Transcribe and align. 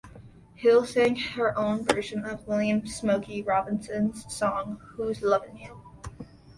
Hill 0.55 0.87
sang 0.87 1.15
her 1.15 1.55
own 1.55 1.85
version 1.85 2.25
of 2.25 2.47
William 2.47 2.87
"Smokey" 2.87 3.43
Robinson's 3.43 4.25
song 4.35 4.79
"Who's 4.95 5.21
Lovin' 5.21 5.57
You?". 5.57 5.79